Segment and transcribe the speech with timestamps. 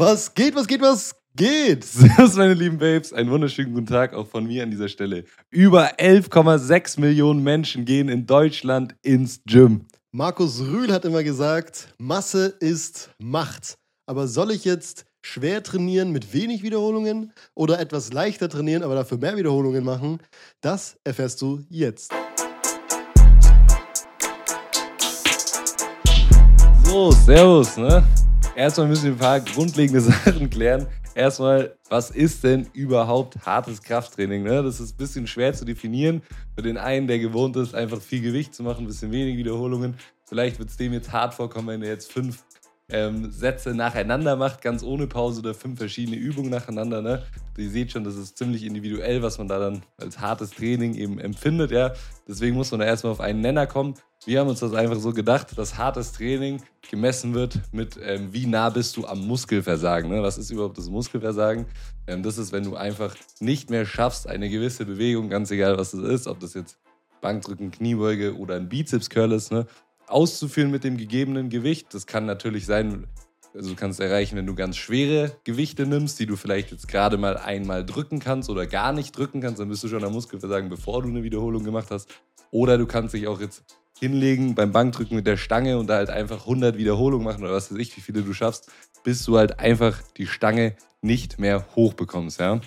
[0.00, 1.84] Was geht, was geht, was geht?
[1.84, 3.12] Servus, meine lieben Babes.
[3.12, 5.24] Einen wunderschönen guten Tag auch von mir an dieser Stelle.
[5.50, 9.84] Über 11,6 Millionen Menschen gehen in Deutschland ins Gym.
[10.10, 13.76] Markus Rühl hat immer gesagt, Masse ist Macht.
[14.06, 19.18] Aber soll ich jetzt schwer trainieren mit wenig Wiederholungen oder etwas leichter trainieren, aber dafür
[19.18, 20.20] mehr Wiederholungen machen?
[20.62, 22.10] Das erfährst du jetzt.
[26.86, 28.02] So, Servus, ne?
[28.56, 30.86] Erstmal müssen wir ein paar grundlegende Sachen klären.
[31.14, 34.42] Erstmal, was ist denn überhaupt hartes Krafttraining?
[34.42, 34.62] Ne?
[34.62, 36.22] Das ist ein bisschen schwer zu definieren.
[36.54, 39.94] Für den einen, der gewohnt ist, einfach viel Gewicht zu machen, ein bisschen wenig Wiederholungen.
[40.24, 42.44] Vielleicht wird es dem jetzt hart vorkommen, wenn er jetzt fünf
[42.92, 47.02] ähm, Sätze nacheinander macht, ganz ohne Pause oder fünf verschiedene Übungen nacheinander.
[47.02, 47.22] Ne?
[47.56, 51.18] Ihr seht schon, das ist ziemlich individuell, was man da dann als hartes Training eben
[51.18, 51.70] empfindet.
[51.70, 51.92] Ja?
[52.26, 53.94] Deswegen muss man da erstmal auf einen Nenner kommen.
[54.26, 58.46] Wir haben uns das einfach so gedacht, dass hartes Training gemessen wird mit, ähm, wie
[58.46, 60.10] nah bist du am Muskelversagen.
[60.10, 60.22] Ne?
[60.22, 61.66] Was ist überhaupt das Muskelversagen?
[62.06, 65.92] Ähm, das ist, wenn du einfach nicht mehr schaffst, eine gewisse Bewegung, ganz egal was
[65.92, 66.78] das ist, ob das jetzt
[67.20, 69.66] Bankdrücken, Kniebeuge oder ein Bizeps-Curl ist, ne?
[70.10, 71.94] Auszuführen mit dem gegebenen Gewicht.
[71.94, 73.06] Das kann natürlich sein,
[73.54, 77.16] also du kannst erreichen, wenn du ganz schwere Gewichte nimmst, die du vielleicht jetzt gerade
[77.16, 80.68] mal einmal drücken kannst oder gar nicht drücken kannst, dann bist du schon am Muskelversagen,
[80.68, 82.08] bevor du eine Wiederholung gemacht hast.
[82.50, 83.62] Oder du kannst dich auch jetzt
[84.00, 87.70] hinlegen beim Bankdrücken mit der Stange und da halt einfach 100 Wiederholungen machen oder was
[87.70, 88.70] weiß ich, wie viele du schaffst,
[89.04, 92.60] bis du halt einfach die Stange nicht mehr hochbekommst, ja.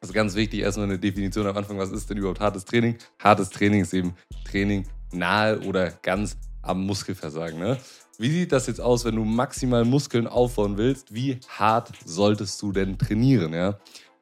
[0.00, 2.96] Also ganz wichtig, erstmal eine Definition am Anfang, was ist denn überhaupt hartes Training?
[3.18, 6.36] Hartes Training ist eben Training nahe oder ganz
[6.68, 7.58] am Muskelversagen.
[7.58, 7.78] Ne?
[8.18, 11.14] Wie sieht das jetzt aus, wenn du maximal Muskeln aufbauen willst?
[11.14, 13.52] Wie hart solltest du denn trainieren?
[13.52, 13.78] Ja?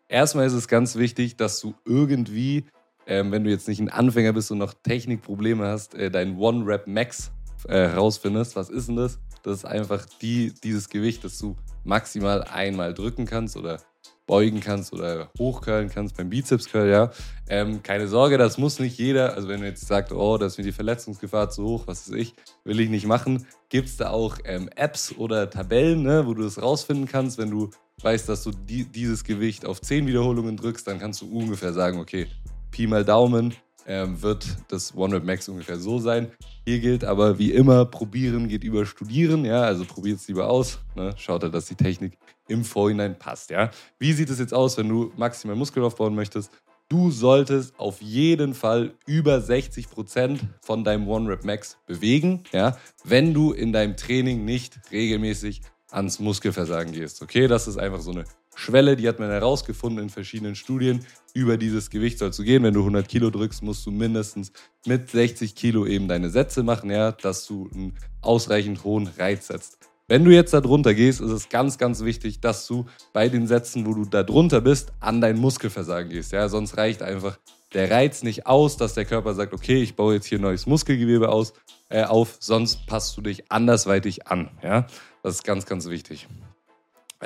[0.08, 2.66] Erstmal ist es ganz wichtig, dass du irgendwie,
[3.06, 7.32] ähm, wenn du jetzt nicht ein Anfänger bist und noch Technikprobleme hast, äh, dein One-Rep-Max
[7.68, 7.88] äh.
[7.96, 9.18] Was ist denn das?
[9.42, 13.80] Das ist einfach die, dieses Gewicht, das du maximal einmal drücken kannst oder
[14.26, 17.10] beugen kannst oder hochcurlen kannst beim Bizeps-Curl, ja.
[17.48, 19.34] Ähm, keine Sorge, das muss nicht jeder.
[19.34, 22.16] Also wenn du jetzt sagst, oh, da ist mir die Verletzungsgefahr zu hoch, was weiß
[22.16, 22.34] ich,
[22.64, 26.42] will ich nicht machen, gibt es da auch ähm, Apps oder Tabellen, ne, wo du
[26.42, 27.38] das rausfinden kannst.
[27.38, 27.70] Wenn du
[28.02, 32.00] weißt, dass du die, dieses Gewicht auf 10 Wiederholungen drückst, dann kannst du ungefähr sagen,
[32.00, 32.26] okay,
[32.70, 33.54] Pi mal Daumen,
[33.86, 36.30] ähm, wird das One Rep Max ungefähr so sein.
[36.64, 39.44] Hier gilt aber wie immer, probieren geht über studieren.
[39.44, 40.78] Ja, also probiert es lieber aus.
[40.94, 41.14] Ne?
[41.16, 43.50] Schaut halt, dass die Technik im Vorhinein passt.
[43.50, 46.50] Ja, wie sieht es jetzt aus, wenn du maximal Muskel aufbauen möchtest?
[46.88, 52.76] Du solltest auf jeden Fall über 60 Prozent von deinem One Rep Max bewegen, ja,
[53.02, 57.22] wenn du in deinem Training nicht regelmäßig ans Muskelversagen gehst.
[57.22, 58.24] Okay, das ist einfach so eine
[58.56, 61.04] Schwelle, die hat man herausgefunden in verschiedenen Studien.
[61.34, 62.62] Über dieses Gewicht soll zu gehen.
[62.62, 64.50] Wenn du 100 Kilo drückst, musst du mindestens
[64.86, 69.78] mit 60 Kilo eben deine Sätze machen, ja, dass du einen ausreichend hohen Reiz setzt.
[70.08, 73.46] Wenn du jetzt da drunter gehst, ist es ganz, ganz wichtig, dass du bei den
[73.46, 76.32] Sätzen, wo du da drunter bist, an dein Muskelversagen gehst.
[76.32, 77.38] Ja, sonst reicht einfach
[77.74, 81.28] der Reiz nicht aus, dass der Körper sagt, okay, ich baue jetzt hier neues Muskelgewebe
[81.28, 81.52] aus,
[81.88, 84.50] äh, auf, sonst passt du dich andersweitig an.
[84.62, 84.86] Ja,
[85.22, 86.28] das ist ganz, ganz wichtig.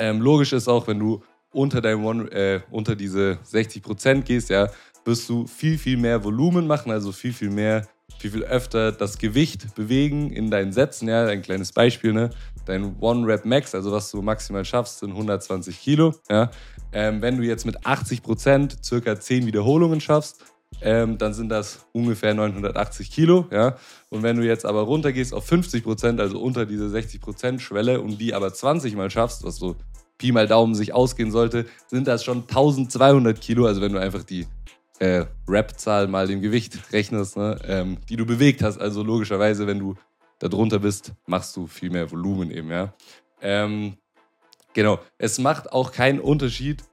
[0.01, 1.23] Ähm, logisch ist auch, wenn du
[1.53, 4.69] unter, deinem One, äh, unter diese 60% gehst, ja,
[5.05, 7.87] wirst du viel, viel mehr Volumen machen, also viel, viel mehr,
[8.19, 11.07] viel, viel öfter das Gewicht bewegen in deinen Sätzen.
[11.07, 12.31] Ja, ein kleines Beispiel, ne?
[12.65, 16.15] Dein One Rep Max, also was du maximal schaffst, sind 120 Kilo.
[16.31, 16.51] Ja?
[16.93, 20.45] Ähm, wenn du jetzt mit 80% circa 10 Wiederholungen schaffst,
[20.83, 23.47] ähm, dann sind das ungefähr 980 Kilo.
[23.51, 23.77] Ja?
[24.09, 28.01] Und wenn du jetzt aber runtergehst auf 50 Prozent, also unter diese 60 Prozent Schwelle
[28.01, 29.77] und die aber 20 Mal schaffst, was so
[30.21, 33.65] Pi mal Daumen sich ausgehen sollte, sind das schon 1200 Kilo.
[33.65, 34.47] Also wenn du einfach die
[34.99, 38.79] äh, Rap-Zahl mal dem Gewicht rechnest, ne, ähm, die du bewegt hast.
[38.79, 39.97] Also logischerweise, wenn du
[40.39, 42.93] da drunter bist, machst du viel mehr Volumen eben, ja.
[43.41, 43.95] Ähm,
[44.75, 45.01] genau.
[45.17, 46.85] Es macht auch keinen Unterschied,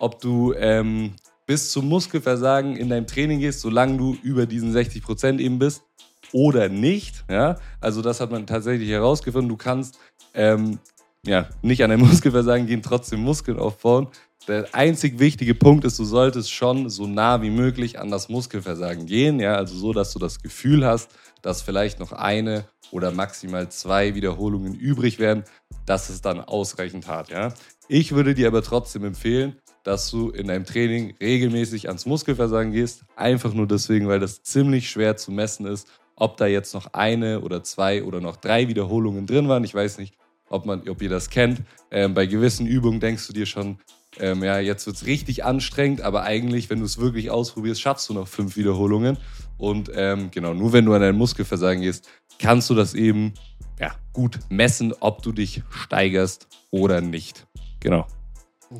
[0.00, 1.14] ob du ähm,
[1.46, 5.84] bis zum Muskelversagen in deinem Training gehst, solange du über diesen 60 Prozent eben bist
[6.32, 7.24] oder nicht.
[7.30, 7.58] Ja?
[7.80, 9.48] Also das hat man tatsächlich herausgefunden.
[9.48, 10.00] Du kannst
[10.34, 10.80] ähm,
[11.26, 14.08] ja, nicht an dein Muskelversagen gehen, trotzdem Muskeln aufbauen.
[14.48, 19.06] Der einzig wichtige Punkt ist, du solltest schon so nah wie möglich an das Muskelversagen
[19.06, 19.38] gehen.
[19.38, 19.54] Ja?
[19.54, 24.74] Also so, dass du das Gefühl hast, dass vielleicht noch eine oder maximal zwei Wiederholungen
[24.74, 25.44] übrig werden.
[25.86, 27.30] Das ist dann ausreichend hart.
[27.30, 27.54] Ja?
[27.86, 33.04] Ich würde dir aber trotzdem empfehlen, dass du in deinem Training regelmäßig ans Muskelversagen gehst.
[33.14, 35.86] Einfach nur deswegen, weil das ziemlich schwer zu messen ist,
[36.16, 39.64] ob da jetzt noch eine oder zwei oder noch drei Wiederholungen drin waren.
[39.64, 40.14] Ich weiß nicht,
[40.52, 41.62] ob, man, ob ihr das kennt.
[41.90, 43.78] Ähm, bei gewissen Übungen denkst du dir schon,
[44.20, 48.08] ähm, ja, jetzt wird es richtig anstrengend, aber eigentlich, wenn du es wirklich ausprobierst, schaffst
[48.08, 49.16] du noch fünf Wiederholungen.
[49.58, 52.08] Und ähm, genau, nur wenn du an dein Muskelversagen gehst,
[52.38, 53.32] kannst du das eben
[53.80, 57.46] ja, gut messen, ob du dich steigerst oder nicht.
[57.80, 58.06] Genau.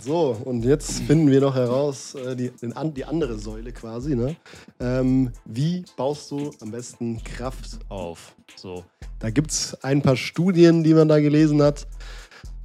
[0.00, 4.16] So, und jetzt finden wir noch heraus, äh, die, den, die andere Säule quasi.
[4.16, 4.36] Ne?
[4.80, 8.34] Ähm, wie baust du am besten Kraft auf?
[8.56, 8.84] So,
[9.18, 11.86] da gibt es ein paar Studien, die man da gelesen hat.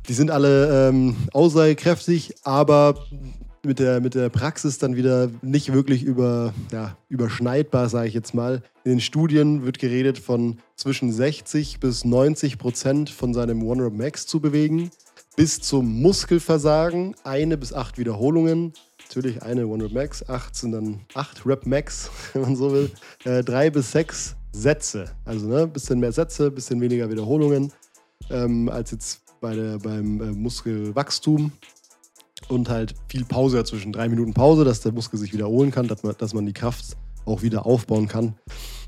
[0.07, 2.95] Die sind alle ähm, aussagekräftig, aber
[3.65, 8.33] mit der, mit der Praxis dann wieder nicht wirklich über, ja, überschneidbar, sage ich jetzt
[8.33, 8.62] mal.
[8.85, 14.25] In den Studien wird geredet von zwischen 60 bis 90 Prozent von seinem One-Rep Max
[14.27, 14.91] zu bewegen
[15.37, 18.73] bis zum Muskelversagen, eine bis acht Wiederholungen.
[19.07, 22.91] Natürlich eine One Rep Max, acht sind dann acht Rep Max, wenn man so will.
[23.23, 25.11] Äh, drei bis sechs Sätze.
[25.25, 27.71] Also ne, bisschen mehr Sätze, bisschen weniger Wiederholungen
[28.31, 31.51] ähm, als jetzt bei der, beim äh, Muskelwachstum.
[32.49, 33.93] Und halt viel Pause dazwischen.
[33.93, 36.97] Drei Minuten Pause, dass der Muskel sich wiederholen kann, dass man, dass man die Kraft
[37.25, 38.35] auch wieder aufbauen kann.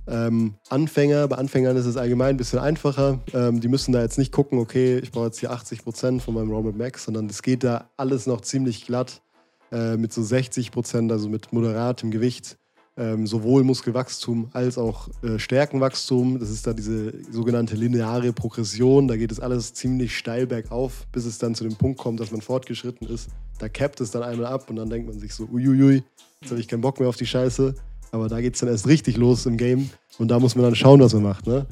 [0.09, 3.19] Ähm, Anfänger, bei Anfängern ist es allgemein ein bisschen einfacher.
[3.33, 6.33] Ähm, die müssen da jetzt nicht gucken, okay, ich brauche jetzt hier 80 Prozent von
[6.33, 9.21] meinem Robert Max, sondern es geht da alles noch ziemlich glatt
[9.71, 12.57] äh, mit so 60 Prozent, also mit moderatem Gewicht.
[12.97, 16.39] Ähm, sowohl Muskelwachstum als auch äh, Stärkenwachstum.
[16.39, 19.07] Das ist da diese sogenannte lineare Progression.
[19.07, 22.31] Da geht es alles ziemlich steil bergauf, bis es dann zu dem Punkt kommt, dass
[22.31, 23.29] man fortgeschritten ist.
[23.59, 26.03] Da cappt es dann einmal ab und dann denkt man sich so, uiuiui,
[26.41, 27.75] jetzt habe ich keinen Bock mehr auf die Scheiße.
[28.11, 30.75] Aber da geht es dann erst richtig los im Game und da muss man dann
[30.75, 31.47] schauen, was man macht.
[31.47, 31.65] Ne?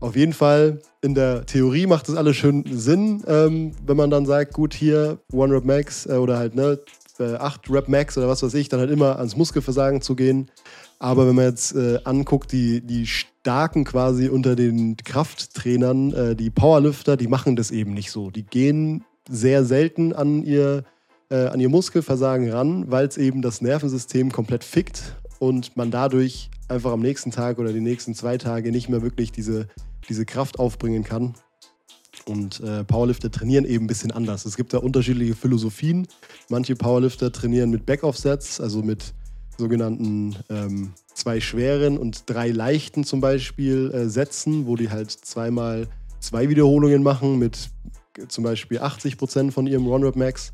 [0.00, 4.24] Auf jeden Fall, in der Theorie macht das alles schön Sinn, ähm, wenn man dann
[4.24, 6.78] sagt, gut, hier One Rep Max äh, oder halt ne,
[7.18, 10.50] 8 äh, Rep Max oder was weiß ich, dann halt immer ans Muskelversagen zu gehen.
[10.98, 16.50] Aber wenn man jetzt äh, anguckt, die, die Starken quasi unter den Krafttrainern, äh, die
[16.50, 18.30] Powerlifter, die machen das eben nicht so.
[18.30, 20.84] Die gehen sehr selten an ihr,
[21.30, 26.50] äh, an ihr Muskelversagen ran, weil es eben das Nervensystem komplett fickt und man dadurch
[26.68, 29.66] einfach am nächsten Tag oder die nächsten zwei Tage nicht mehr wirklich diese,
[30.08, 31.34] diese Kraft aufbringen kann.
[32.26, 34.44] Und äh, Powerlifter trainieren eben ein bisschen anders.
[34.44, 36.06] Es gibt da unterschiedliche Philosophien.
[36.50, 39.14] Manche Powerlifter trainieren mit Backoff-Sets, also mit
[39.56, 45.88] sogenannten ähm, zwei schweren und drei leichten zum Beispiel äh, Sätzen, wo die halt zweimal
[46.20, 47.70] zwei Wiederholungen machen mit
[48.28, 50.52] zum Beispiel 80 Prozent von ihrem One-Rep Max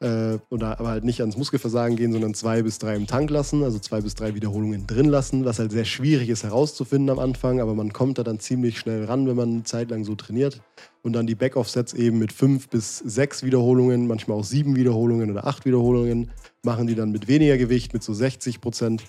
[0.00, 3.62] äh, oder aber halt nicht ans Muskelversagen gehen, sondern zwei bis drei im Tank lassen,
[3.62, 7.60] also zwei bis drei Wiederholungen drin lassen, was halt sehr schwierig ist herauszufinden am Anfang,
[7.60, 10.60] aber man kommt da dann ziemlich schnell ran, wenn man eine Zeit lang so trainiert.
[11.02, 15.46] Und dann die Back-Off-Sets eben mit fünf bis sechs Wiederholungen, manchmal auch sieben Wiederholungen oder
[15.46, 16.30] acht Wiederholungen,
[16.62, 19.04] machen die dann mit weniger Gewicht, mit so 60 Prozent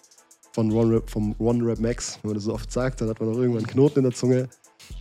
[0.53, 2.19] von One vom One-Rep Max.
[2.21, 4.13] Wenn man das so oft sagt, dann hat man auch irgendwann einen Knoten in der
[4.13, 4.47] Zunge.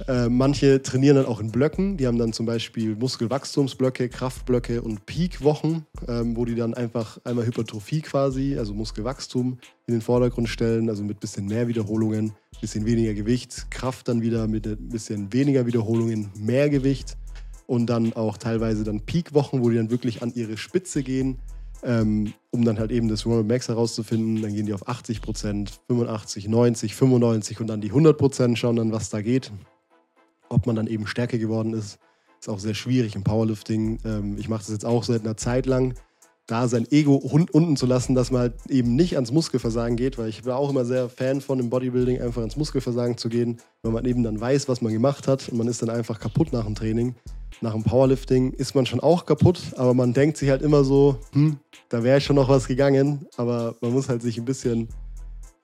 [0.08, 1.96] Äh, manche trainieren dann auch in Blöcken.
[1.96, 7.46] Die haben dann zum Beispiel Muskelwachstumsblöcke, Kraftblöcke und Peakwochen, ähm, wo die dann einfach einmal
[7.46, 13.14] Hypertrophie quasi, also Muskelwachstum, in den Vordergrund stellen, also mit bisschen mehr Wiederholungen, bisschen weniger
[13.14, 17.16] Gewicht, Kraft dann wieder mit ein bisschen weniger Wiederholungen, mehr Gewicht
[17.66, 21.38] und dann auch teilweise dann Peakwochen, wo die dann wirklich an ihre Spitze gehen.
[21.82, 24.40] Ähm, um dann halt eben das Ronald Max herauszufinden.
[24.40, 28.76] Dann gehen die auf 80 Prozent, 85, 90, 95 und dann die 100 Prozent, schauen
[28.76, 29.52] dann, was da geht
[30.48, 31.98] ob man dann eben stärker geworden ist,
[32.40, 33.98] ist auch sehr schwierig im Powerlifting.
[34.04, 35.94] Ähm, ich mache das jetzt auch seit einer Zeit lang,
[36.46, 40.28] da sein Ego unten zu lassen, dass man halt eben nicht ans Muskelversagen geht, weil
[40.28, 43.92] ich war auch immer sehr Fan von im Bodybuilding, einfach ans Muskelversagen zu gehen, weil
[43.92, 46.64] man eben dann weiß, was man gemacht hat und man ist dann einfach kaputt nach
[46.64, 47.16] dem Training.
[47.62, 51.18] Nach dem Powerlifting ist man schon auch kaputt, aber man denkt sich halt immer so,
[51.32, 54.88] hm, da wäre schon noch was gegangen, aber man muss halt sich ein bisschen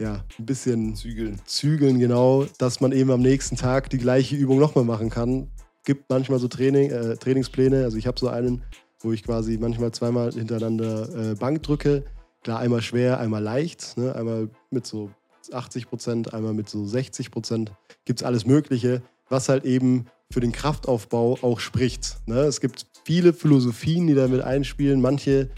[0.02, 1.40] ja, ein bisschen zügeln.
[1.46, 5.50] zügeln, genau, dass man eben am nächsten Tag die gleiche Übung nochmal machen kann.
[5.84, 8.62] Gibt manchmal so Training, äh, Trainingspläne, also ich habe so einen,
[9.00, 12.04] wo ich quasi manchmal zweimal hintereinander äh, Bank drücke.
[12.42, 14.14] Klar, einmal schwer, einmal leicht, ne?
[14.14, 15.10] einmal mit so
[15.52, 17.72] 80 Prozent, einmal mit so 60 Prozent.
[18.04, 22.16] Gibt es alles Mögliche, was halt eben für den Kraftaufbau auch spricht.
[22.26, 22.40] Ne?
[22.40, 25.00] Es gibt viele Philosophien, die damit einspielen.
[25.00, 25.50] Manche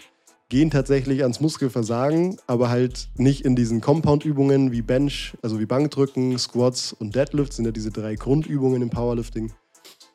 [0.49, 6.37] gehen tatsächlich ans Muskelversagen, aber halt nicht in diesen Compound-Übungen wie Bench, also wie Bankdrücken,
[6.37, 9.51] Squats und Deadlifts, sind ja diese drei Grundübungen im Powerlifting.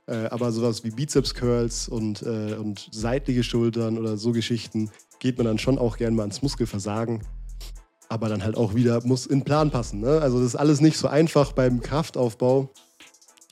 [0.06, 5.36] Äh, aber sowas wie Bizeps Curls und, äh, und seitliche Schultern oder so Geschichten geht
[5.36, 7.22] man dann schon auch gerne mal ans Muskelversagen.
[8.08, 10.00] Aber dann halt auch wieder muss in Plan passen.
[10.00, 10.20] Ne?
[10.20, 12.70] Also das ist alles nicht so einfach beim Kraftaufbau.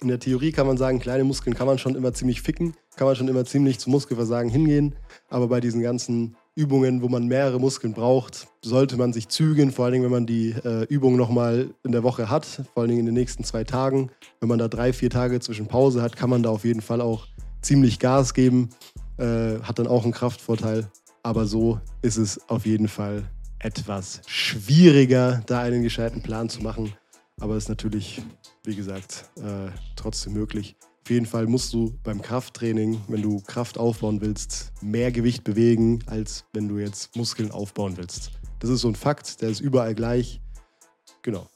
[0.01, 3.07] In der Theorie kann man sagen, kleine Muskeln kann man schon immer ziemlich ficken, kann
[3.07, 4.97] man schon immer ziemlich zum Muskelversagen hingehen.
[5.29, 9.85] Aber bei diesen ganzen Übungen, wo man mehrere Muskeln braucht, sollte man sich zügeln, vor
[9.85, 12.99] allen Dingen, wenn man die äh, Übung nochmal in der Woche hat, vor allen Dingen
[12.99, 14.11] in den nächsten zwei Tagen.
[14.41, 17.01] Wenn man da drei, vier Tage zwischen Pause hat, kann man da auf jeden Fall
[17.01, 17.29] auch
[17.63, 18.71] ziemlich Gas geben,
[19.19, 20.91] äh, hat dann auch einen Kraftvorteil.
[21.23, 23.23] Aber so ist es auf jeden Fall
[23.61, 26.93] etwas schwieriger, da einen gescheiten Plan zu machen.
[27.39, 28.21] Aber es ist natürlich,
[28.65, 30.75] wie gesagt, äh, trotzdem möglich.
[31.09, 36.01] Auf jeden Fall musst du beim Krafttraining, wenn du Kraft aufbauen willst, mehr Gewicht bewegen,
[36.05, 38.31] als wenn du jetzt Muskeln aufbauen willst.
[38.59, 40.39] Das ist so ein Fakt, der ist überall gleich.
[41.23, 41.49] Genau.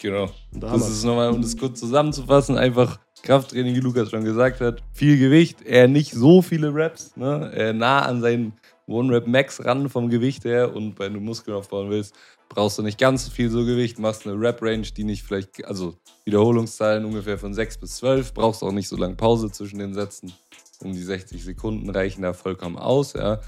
[0.00, 0.30] Genau.
[0.50, 4.62] Und da Das ist nochmal, um das kurz zusammenzufassen, einfach Krafttraining, wie Lukas schon gesagt
[4.62, 4.82] hat.
[4.94, 7.74] Viel Gewicht, eher nicht so viele Reps, ne?
[7.76, 8.54] nah an seinen
[8.86, 10.74] One-Rep-Max ran vom Gewicht her.
[10.74, 12.14] Und wenn du Muskeln aufbauen willst,
[12.48, 15.94] brauchst du nicht ganz so viel so Gewicht, machst eine Rep-Range, die nicht vielleicht, also
[16.24, 20.32] Wiederholungszahlen ungefähr von 6 bis 12, brauchst auch nicht so lange Pause zwischen den Sätzen.
[20.80, 23.40] Um die 60 Sekunden reichen da vollkommen aus, ja.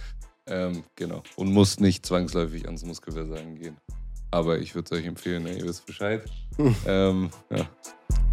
[0.46, 1.22] Ähm, genau.
[1.36, 3.76] Und musst nicht zwangsläufig ans Muskelversagen gehen.
[4.30, 5.58] Aber ich würde es euch empfehlen, ne?
[5.58, 6.24] ihr wisst Bescheid.
[6.86, 7.68] ähm, ja.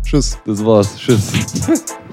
[0.03, 0.37] Tschüss.
[0.45, 0.95] Das war's.
[0.97, 1.83] Tschüss.